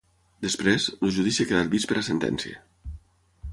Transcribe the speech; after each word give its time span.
Després, 0.45 0.87
el 1.07 1.13
judici 1.17 1.45
ha 1.45 1.51
quedat 1.51 1.71
vist 1.75 1.91
per 1.93 1.99
a 2.01 2.05
sentència. 2.09 2.65